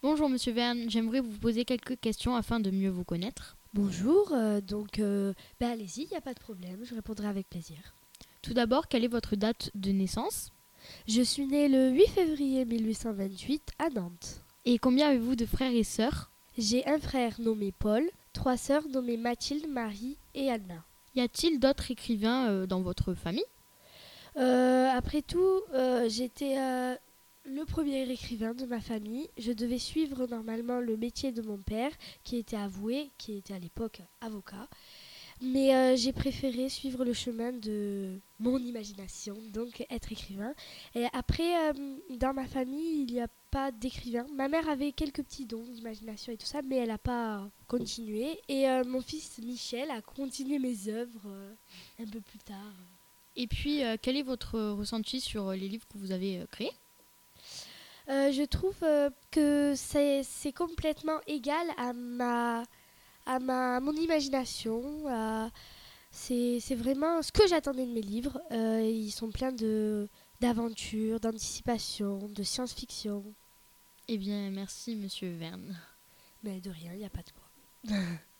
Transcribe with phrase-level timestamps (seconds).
[0.00, 3.56] Bonjour Monsieur Verne, j'aimerais vous poser quelques questions afin de mieux vous connaître.
[3.74, 7.48] Bonjour, euh, donc euh, bah, allez-y, il n'y a pas de problème, je répondrai avec
[7.50, 7.78] plaisir.
[8.40, 10.52] Tout d'abord, quelle est votre date de naissance?
[11.08, 14.40] Je suis née le 8 février 1828 à Nantes.
[14.64, 16.30] Et combien avez-vous de frères et sœurs?
[16.56, 20.84] J'ai un frère nommé Paul, trois sœurs nommées Mathilde, Marie et Anna.
[21.16, 23.42] Y a-t-il d'autres écrivains euh, dans votre famille?
[24.36, 26.94] Euh, après tout, euh, j'étais euh,
[27.44, 29.28] le premier écrivain de ma famille.
[29.38, 31.92] Je devais suivre normalement le métier de mon père,
[32.24, 34.68] qui était avoué, qui était à l'époque avocat.
[35.40, 40.52] Mais euh, j'ai préféré suivre le chemin de mon imagination, donc être écrivain.
[40.96, 44.26] Et après, euh, dans ma famille, il n'y a pas d'écrivain.
[44.34, 48.40] Ma mère avait quelques petits dons d'imagination et tout ça, mais elle n'a pas continué.
[48.48, 51.30] Et euh, mon fils Michel a continué mes œuvres
[52.00, 52.74] un peu plus tard.
[53.36, 56.72] Et puis, quel est votre ressenti sur les livres que vous avez créés?
[58.08, 62.62] Euh, je trouve euh, que c'est complètement égal à ma
[63.26, 64.82] à ma à mon imagination.
[66.10, 68.40] c'est vraiment ce que j'attendais de mes livres.
[68.52, 70.08] Euh, ils sont pleins de
[70.40, 73.24] d'aventures, d'anticipation, de science-fiction.
[74.06, 75.76] Eh bien, merci Monsieur Verne.
[76.44, 77.96] Mais de rien, il n'y a pas de quoi.